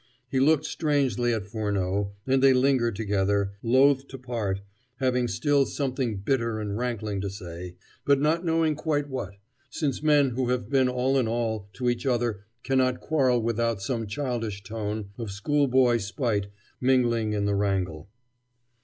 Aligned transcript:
He 0.31 0.39
looked 0.39 0.65
strangely 0.65 1.31
at 1.31 1.45
Furneaux, 1.45 2.13
and 2.25 2.41
they 2.41 2.53
lingered 2.53 2.95
together, 2.95 3.51
loath 3.61 4.07
to 4.07 4.17
part, 4.17 4.61
having 4.95 5.27
still 5.27 5.63
something 5.67 6.17
bitter 6.17 6.59
and 6.59 6.75
rankling 6.75 7.21
to 7.21 7.29
say, 7.29 7.75
but 8.03 8.19
not 8.19 8.43
knowing 8.43 8.73
quite 8.73 9.09
what, 9.09 9.35
since 9.69 10.01
men 10.01 10.31
who 10.31 10.49
have 10.49 10.71
been 10.71 10.89
all 10.89 11.19
in 11.19 11.27
all 11.27 11.69
to 11.73 11.87
each 11.87 12.07
other 12.07 12.43
cannot 12.63 12.99
quarrel 12.99 13.43
without 13.43 13.79
some 13.79 14.07
childish 14.07 14.63
tone 14.63 15.11
of 15.19 15.29
schoolboy 15.29 15.97
spite 15.97 16.47
mingling 16.81 17.33
in 17.33 17.45
the 17.45 17.53
wrangle. 17.53 18.09